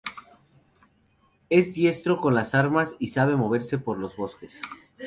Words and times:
Es 1.51 1.75
diestro 1.75 2.17
con 2.19 2.33
las 2.33 2.55
armas 2.55 2.95
y 2.97 3.09
sabe 3.09 3.35
moverse 3.35 3.77
por 3.77 3.99
los 3.99 4.17
bosques. 4.17 4.59